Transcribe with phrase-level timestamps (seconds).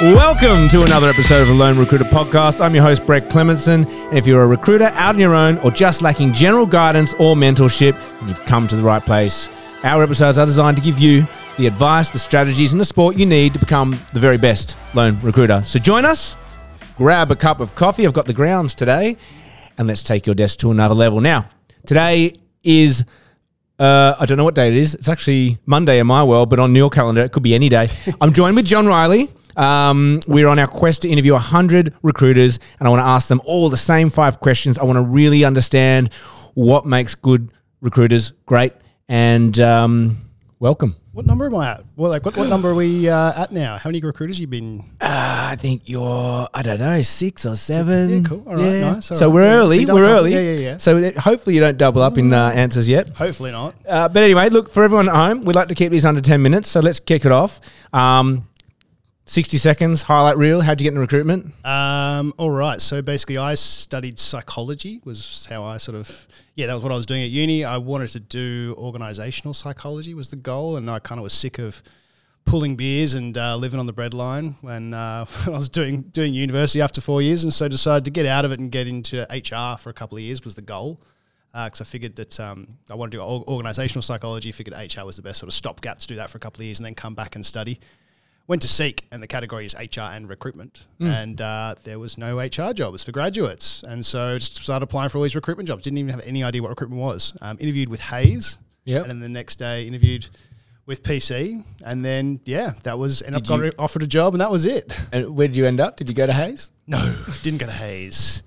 [0.00, 2.62] Welcome to another episode of the Lone Recruiter Podcast.
[2.62, 3.86] I'm your host, Brett Clemenson.
[4.08, 7.36] And if you're a recruiter out on your own or just lacking general guidance or
[7.36, 9.50] mentorship, then you've come to the right place.
[9.84, 11.26] Our episodes are designed to give you
[11.58, 15.20] the advice, the strategies, and the support you need to become the very best lone
[15.20, 15.60] recruiter.
[15.66, 16.34] So join us,
[16.96, 18.06] grab a cup of coffee.
[18.06, 19.18] I've got the grounds today,
[19.76, 21.20] and let's take your desk to another level.
[21.20, 21.46] Now,
[21.84, 23.04] today is
[23.78, 24.94] uh, I don't know what day it is.
[24.94, 27.88] It's actually Monday in my world, but on your calendar, it could be any day.
[28.22, 29.28] I'm joined with Jon Riley.
[29.60, 33.42] Um, we're on our quest to interview 100 recruiters, and I want to ask them
[33.44, 34.78] all the same five questions.
[34.78, 36.12] I want to really understand
[36.54, 38.72] what makes good recruiters great.
[39.08, 40.16] And um,
[40.58, 40.96] welcome.
[41.12, 41.84] What number am I at?
[41.96, 43.76] Well, like what, what number are we uh, at now?
[43.76, 44.80] How many recruiters you been?
[45.00, 48.22] Uh, I think you're, I don't know, six or seven.
[48.22, 48.44] Yeah, cool.
[48.46, 49.10] All right, nice.
[49.10, 49.34] All so right.
[49.34, 49.84] we're Yeah, so early.
[49.86, 50.32] we're early.
[50.32, 50.76] Yeah, yeah, yeah.
[50.76, 53.10] So hopefully you don't double up in uh, answers yet.
[53.10, 53.74] Hopefully not.
[53.86, 56.40] Uh, but anyway, look, for everyone at home, we'd like to keep these under 10
[56.40, 56.70] minutes.
[56.70, 57.60] So let's kick it off.
[57.92, 58.46] Um,
[59.30, 60.60] 60 seconds, highlight reel.
[60.60, 61.54] How'd you get into recruitment?
[61.64, 62.80] Um, all right.
[62.80, 65.00] So basically, I studied psychology.
[65.04, 67.64] Was how I sort of yeah, that was what I was doing at uni.
[67.64, 71.60] I wanted to do organizational psychology was the goal, and I kind of was sick
[71.60, 71.80] of
[72.44, 76.80] pulling beers and uh, living on the breadline when uh, I was doing doing university
[76.80, 79.78] after four years, and so decided to get out of it and get into HR
[79.78, 81.00] for a couple of years was the goal.
[81.52, 84.50] Because I figured that um, I wanted to do organizational psychology.
[84.50, 86.64] Figured HR was the best sort of stopgap to do that for a couple of
[86.64, 87.78] years, and then come back and study
[88.50, 90.88] went to Seek, and the category is HR and recruitment.
[90.98, 93.84] And uh, there was no HR jobs for graduates.
[93.84, 95.84] And so just started applying for all these recruitment jobs.
[95.84, 97.32] Didn't even have any idea what recruitment was.
[97.40, 98.58] Um, interviewed with Hays.
[98.86, 99.02] Yep.
[99.02, 100.28] And then the next day, interviewed
[100.84, 101.62] with PC.
[101.86, 104.64] And then, yeah, that was, and I you- got offered a job, and that was
[104.66, 104.98] it.
[105.12, 105.96] And where did you end up?
[105.96, 106.72] Did you go to Hays?
[106.88, 108.42] No, didn't go to Hays.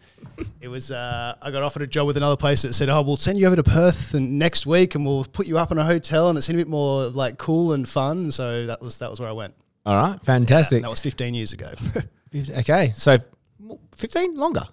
[0.60, 3.18] It was uh, I got offered a job with another place that said, "Oh, we'll
[3.18, 5.86] send you over to Perth and next week, and we'll put you up in a
[5.86, 9.20] hotel, and it's a bit more like cool and fun." So that was that was
[9.20, 9.54] where I went.
[9.86, 10.82] All right, fantastic.
[10.82, 11.72] That was 15 years ago.
[12.58, 13.20] Okay, so
[13.96, 14.64] 15 longer.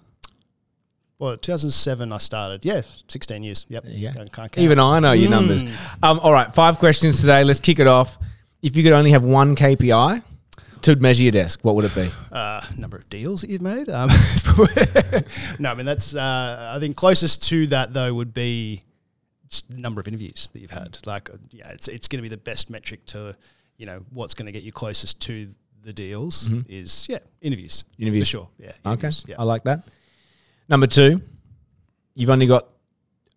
[1.19, 2.65] Well, 2007 I started.
[2.65, 3.67] Yeah, 16 years.
[3.69, 3.83] Yep.
[3.85, 4.13] you go.
[4.15, 4.63] Can't, can't count.
[4.63, 5.61] Even I know your numbers.
[6.01, 7.43] Um, all right, five questions today.
[7.43, 8.17] Let's kick it off.
[8.63, 10.23] If you could only have one KPI
[10.81, 12.09] to measure your desk, what would it be?
[12.31, 13.87] uh, number of deals that you've made.
[13.89, 14.09] Um,
[15.59, 16.15] no, I mean that's.
[16.15, 18.81] Uh, I think closest to that though would be
[19.69, 20.97] number of interviews that you've had.
[21.05, 23.35] Like, uh, yeah, it's it's going to be the best metric to,
[23.81, 25.47] you know, what's going to get you closest to
[25.81, 27.83] the deals is yeah interviews.
[27.83, 28.03] Mm-hmm.
[28.03, 28.27] Interviews.
[28.27, 28.49] for sure.
[28.59, 28.73] Yeah.
[28.85, 29.35] Okay, Yeah.
[29.39, 29.79] I like that.
[30.69, 31.19] Number two,
[32.13, 32.67] you've only got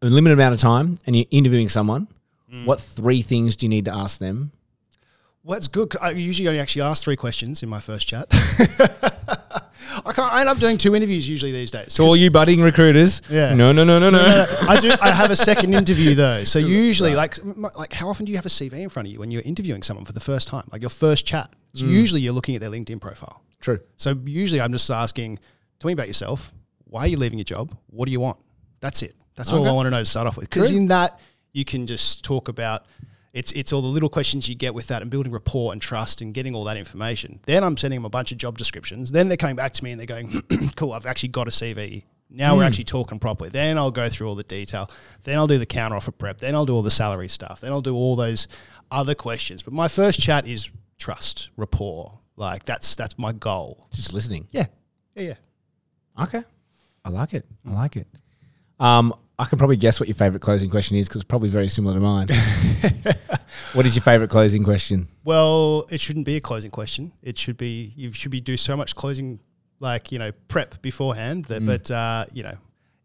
[0.02, 2.08] a limited amount of time and you're interviewing someone.
[2.52, 2.66] Mm.
[2.66, 4.52] What three things do you need to ask them?
[5.42, 5.94] Well, that's good.
[5.98, 8.28] I usually only actually ask three questions in my first chat.
[10.06, 10.32] I can't.
[10.32, 11.94] I end up doing two interviews usually these days.
[11.94, 13.54] To all you budding recruiters, Yeah.
[13.54, 14.18] no, no, no, no, no.
[14.18, 14.92] no I do.
[15.00, 16.44] I have a second interview though.
[16.44, 17.36] So usually, like,
[17.76, 19.82] like, how often do you have a CV in front of you when you're interviewing
[19.82, 20.68] someone for the first time?
[20.70, 21.50] Like your first chat.
[21.74, 21.90] So mm.
[21.90, 23.42] usually, you're looking at their LinkedIn profile.
[23.60, 23.80] True.
[23.96, 25.38] So usually, I'm just asking,
[25.80, 26.52] tell me about yourself.
[26.84, 27.76] Why are you leaving your job?
[27.86, 28.38] What do you want?
[28.80, 29.14] That's it.
[29.36, 30.48] That's all I want to know to start off with.
[30.48, 31.18] Because in that,
[31.52, 32.86] you can just talk about.
[33.34, 36.22] It's, it's all the little questions you get with that and building rapport and trust
[36.22, 37.40] and getting all that information.
[37.46, 39.10] Then I'm sending them a bunch of job descriptions.
[39.10, 40.40] Then they're coming back to me and they're going,
[40.76, 42.04] cool, I've actually got a CV.
[42.30, 43.50] Now we're actually talking properly.
[43.50, 44.88] Then I'll go through all the detail.
[45.24, 46.38] Then I'll do the counter offer prep.
[46.38, 47.60] Then I'll do all the salary stuff.
[47.60, 48.48] Then I'll do all those
[48.90, 49.62] other questions.
[49.62, 52.20] But my first chat is trust, rapport.
[52.36, 53.88] Like that's that's my goal.
[53.92, 54.48] Just listening.
[54.50, 54.66] Yeah.
[55.14, 56.22] Yeah, yeah.
[56.24, 56.42] Okay.
[57.04, 57.44] I like it.
[57.66, 58.08] I like it.
[58.80, 61.68] Um, I can probably guess what your favorite closing question is because it's probably very
[61.68, 62.28] similar to mine.
[63.72, 65.08] what is your favorite closing question?
[65.24, 67.12] Well, it shouldn't be a closing question.
[67.22, 69.40] It should be you should be do so much closing
[69.80, 72.54] like, you know, prep beforehand that but uh, you know,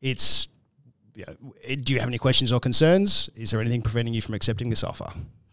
[0.02, 0.50] it's
[1.16, 3.30] you know, do you have any questions or concerns?
[3.36, 5.08] Is there anything preventing you from accepting this offer?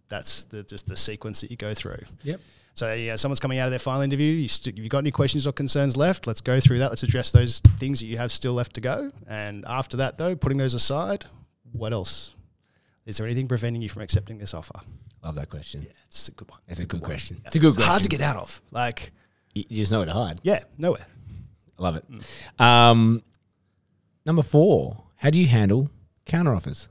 [0.08, 2.02] That's the just the sequence that you go through.
[2.22, 2.40] Yep.
[2.74, 4.32] So yeah, someone's coming out of their final interview.
[4.32, 6.26] You st- you got any questions or concerns left?
[6.26, 6.90] Let's go through that.
[6.90, 9.10] Let's address those things that you have still left to go.
[9.26, 11.24] And after that, though, putting those aside,
[11.72, 12.34] what else?
[13.06, 14.74] Is there anything preventing you from accepting this offer?
[15.24, 15.82] Love that question.
[15.82, 16.60] Yeah, it's a good one.
[16.68, 17.10] It's a good one.
[17.10, 17.38] question.
[17.40, 17.46] Yeah.
[17.48, 17.90] It's a good question.
[17.90, 18.60] hard to get out of.
[18.70, 19.12] Like,
[19.54, 20.38] You you just know where to hide.
[20.42, 21.06] yeah, nowhere.
[21.78, 22.04] I love it.
[22.60, 23.22] Um,
[24.24, 25.90] number four, how do you handle
[26.26, 26.88] counteroffers?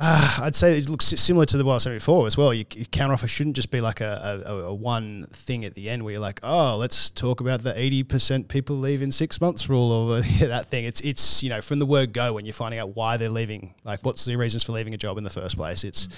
[0.00, 2.54] Uh, I'd say it looks similar to the what I said before as well.
[2.54, 6.04] You, your counteroffer shouldn't just be like a, a, a one thing at the end
[6.04, 9.68] where you're like, oh, let's talk about the eighty percent people leave in six months
[9.68, 10.84] rule or that thing.
[10.84, 13.74] It's it's you know from the word go when you're finding out why they're leaving,
[13.82, 15.82] like what's the reasons for leaving a job in the first place.
[15.82, 16.08] It's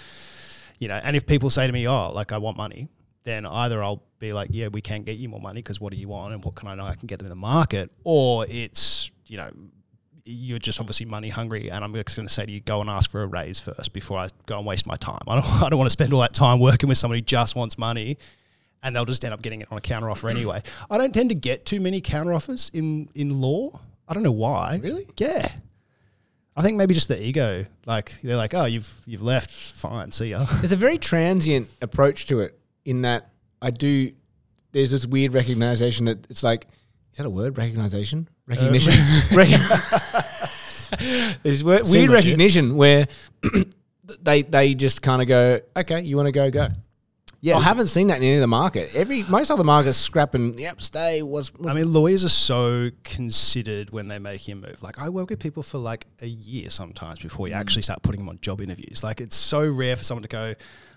[0.79, 2.89] you know, and if people say to me, oh, like I want money,
[3.25, 5.99] then either I'll be like, yeah, we can get you more money because what do
[5.99, 8.45] you want and what can I know I can get them in the market, or
[8.47, 9.51] it's you know
[10.31, 12.89] you're just obviously money hungry, and I'm just going to say to you, go and
[12.89, 15.21] ask for a raise first before I go and waste my time.
[15.27, 17.57] I don't, I don't want to spend all that time working with somebody who just
[17.57, 18.19] wants money,
[18.83, 20.63] and they'll just end up getting it on a counter offer anyway.
[20.91, 23.81] I don't tend to get too many counter offers in in law.
[24.09, 24.81] I don't know why.
[24.83, 25.07] Really?
[25.19, 25.49] Yeah.
[26.57, 27.65] I think maybe just the ego.
[27.87, 30.45] Like they're like, oh, you've you've left, fine, see ya.
[30.59, 33.31] There's a very transient approach to it in that
[33.63, 34.13] I do.
[34.73, 36.67] There's this weird recognition that it's like,
[37.13, 37.59] is that a word?
[37.59, 38.95] Recognition, uh, recognition.
[39.35, 39.49] Rec-
[41.43, 42.11] There's we- Seemed weird legit.
[42.11, 43.07] recognition where
[44.23, 46.69] they they just kind of go, okay, you want to go, go.
[47.43, 47.57] Yeah.
[47.57, 48.95] I haven't seen that in any of the market.
[48.95, 50.59] Every most other markets scrapping.
[50.59, 51.23] Yep, stay.
[51.23, 54.83] Was I mean, lawyers are so considered when they make a move.
[54.83, 57.59] Like, I work with people for like a year sometimes before you mm.
[57.59, 59.03] actually start putting them on job interviews.
[59.03, 60.55] Like, it's so rare for someone to go,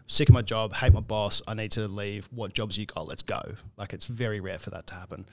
[0.07, 2.27] sick of my job, hate my boss, I need to leave.
[2.31, 3.07] What jobs you got?
[3.07, 3.41] Let's go.
[3.77, 5.25] Like, it's very rare for that to happen.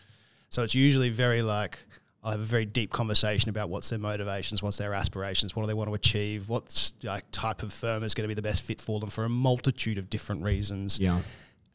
[0.51, 1.79] So it's usually very like,
[2.23, 5.69] I'll have a very deep conversation about what's their motivations, what's their aspirations, what do
[5.69, 8.63] they want to achieve, what like type of firm is going to be the best
[8.63, 10.99] fit for them for a multitude of different reasons.
[10.99, 11.21] yeah,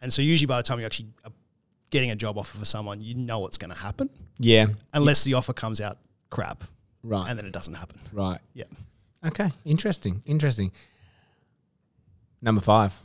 [0.01, 1.31] And so usually by the time you actually are
[1.89, 5.33] getting a job offer for someone, you know what's going to happen yeah, unless the
[5.33, 5.97] offer comes out
[6.29, 6.65] crap
[7.01, 7.99] right, and then it doesn't happen.
[8.11, 8.39] right.
[8.53, 8.65] Yeah.
[9.25, 10.71] Okay, interesting, interesting.
[12.41, 12.99] Number five.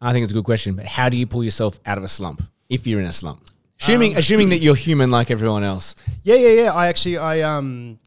[0.00, 2.08] I think it's a good question, but how do you pull yourself out of a
[2.08, 3.42] slump if you're in a slump?
[3.80, 5.94] Assuming, Um, assuming that you're human like everyone else.
[6.22, 6.72] Yeah, yeah, yeah.
[6.72, 7.98] I actually, I, um,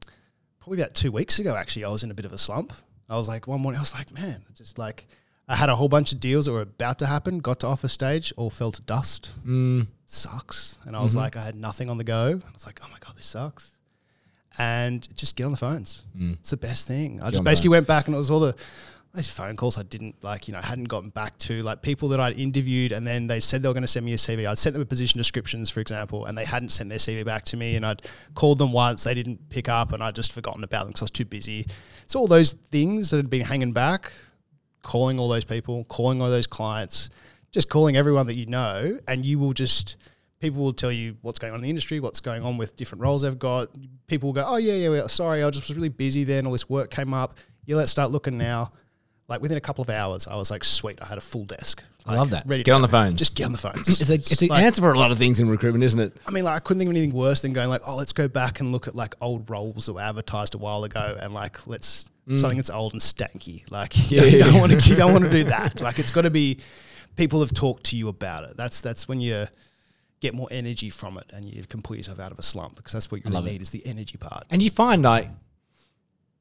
[0.59, 2.73] probably about two weeks ago, actually, I was in a bit of a slump.
[3.09, 5.07] I was like, one morning, I was like, man, just like,
[5.47, 7.87] I had a whole bunch of deals that were about to happen, got to offer
[7.87, 9.31] stage, all fell to dust.
[9.45, 10.77] Mm, Sucks.
[10.85, 12.39] And I was like, I had nothing on the go.
[12.45, 13.71] I was like, oh my God, this sucks.
[14.57, 16.03] And just get on the phones.
[16.17, 16.33] mm.
[16.33, 17.21] It's the best thing.
[17.21, 18.55] I on just basically went back and it was all the
[19.13, 22.19] those phone calls I didn't like, you know, hadn't gotten back to, like people that
[22.21, 24.47] I'd interviewed and then they said they were going to send me a CV.
[24.47, 27.43] I'd sent them a position descriptions, for example, and they hadn't sent their CV back
[27.45, 27.75] to me.
[27.75, 28.03] And I'd
[28.35, 31.05] called them once, they didn't pick up, and I'd just forgotten about them because I
[31.05, 31.67] was too busy.
[32.03, 34.13] It's all those things that had been hanging back,
[34.81, 37.09] calling all those people, calling all those clients,
[37.51, 39.97] just calling everyone that you know, and you will just
[40.39, 43.01] people will tell you what's going on in the industry, what's going on with different
[43.01, 43.67] roles they've got.
[44.07, 46.45] People will go, "Oh yeah, yeah, sorry, I just was really busy then.
[46.45, 47.37] All this work came up.
[47.65, 48.71] Yeah, let's start looking now."
[49.31, 51.81] Like within a couple of hours, I was like, "Sweet, I had a full desk."
[52.05, 52.43] I Like, love that.
[52.47, 52.87] Ready Get on go.
[52.87, 53.17] the phones.
[53.17, 53.87] Just get on the phones.
[53.87, 56.17] It's a it's an Like- answer for a lot of things in recruitment, isn't it?
[56.27, 58.27] I mean, like I couldn't think of anything worse than going like, "Oh, let's go
[58.27, 61.65] back and look at like old roles that were advertised a while ago, and like
[61.65, 64.11] let's something that's old and stanky." Like Mm.
[64.11, 65.79] Yeah, you yeah, don't want to you don't want to do that.
[65.81, 66.57] Like it's got to be
[67.15, 68.57] people have talked to you about it.
[68.57, 69.47] That's that's when you
[70.19, 72.91] get more energy from it, and you can pull yourself out of a slump because
[72.93, 73.53] that's what you really it.
[73.53, 74.43] need is the energy part.
[74.51, 75.29] And you find like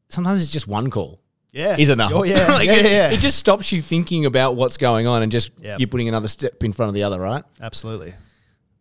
[0.09, 1.21] sometimes it's just one call
[1.53, 2.13] Yeah, is enough.
[2.15, 3.11] Oh yeah, Like, yeah, it, yeah, yeah.
[3.11, 5.81] it just stops you thinking about what's going on and just Yep.
[5.81, 7.43] you're putting another step in front of the other, right?
[7.61, 8.15] Absolutely.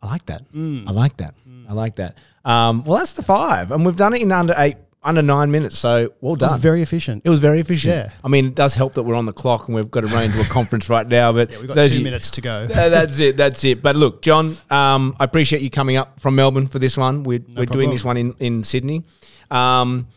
[0.01, 0.43] I like that.
[0.53, 1.33] I like that.
[1.67, 2.17] I like that.
[2.45, 5.77] Um, well, that's the five, and we've done it in under eight, under nine minutes.
[5.77, 6.51] So well done.
[6.53, 7.23] was very efficient.
[7.25, 7.93] It was very efficient.
[7.93, 8.09] Yeah.
[8.23, 10.23] I mean, it does help that we're on the clock and we've got to run
[10.25, 11.33] into a conference right now.
[11.33, 12.65] But We've got two you- minutes to go.
[12.67, 13.35] That's it.
[13.35, 13.81] That's it.
[13.81, 17.23] But look, Jon, um, I appreciate you coming up from Melbourne for this one.
[17.23, 19.03] We're, we're doing this one in, in Sydney.
[19.51, 20.07] Um,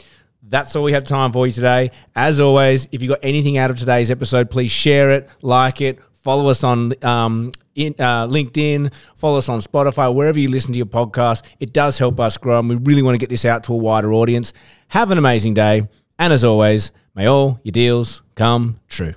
[0.43, 1.91] that's all we have time for you today.
[2.15, 5.99] As always, if you got anything out of today's episode, please share it, like it,
[6.23, 10.77] follow us on um, in, uh, LinkedIn, follow us on Spotify, wherever you listen to
[10.79, 11.45] your podcast.
[11.61, 13.77] It does help us grow, and we really want to get this out to a
[13.77, 14.53] wider audience.
[14.89, 15.89] Have an amazing day.
[16.19, 19.15] And as always, may all your deals come true.